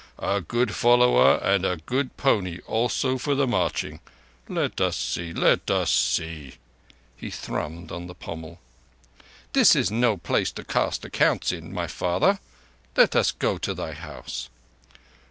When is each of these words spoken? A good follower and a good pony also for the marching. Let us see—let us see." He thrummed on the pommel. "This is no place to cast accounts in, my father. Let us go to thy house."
A 0.17 0.41
good 0.41 0.73
follower 0.73 1.35
and 1.43 1.63
a 1.63 1.77
good 1.77 2.17
pony 2.17 2.57
also 2.65 3.19
for 3.19 3.35
the 3.35 3.45
marching. 3.45 3.99
Let 4.49 4.81
us 4.81 4.97
see—let 4.97 5.69
us 5.69 5.91
see." 5.91 6.55
He 7.15 7.29
thrummed 7.29 7.91
on 7.91 8.07
the 8.07 8.15
pommel. 8.15 8.59
"This 9.53 9.75
is 9.75 9.91
no 9.91 10.17
place 10.17 10.51
to 10.53 10.63
cast 10.63 11.05
accounts 11.05 11.51
in, 11.51 11.71
my 11.71 11.85
father. 11.85 12.39
Let 12.97 13.15
us 13.15 13.31
go 13.31 13.59
to 13.59 13.75
thy 13.75 13.91
house." 13.93 14.49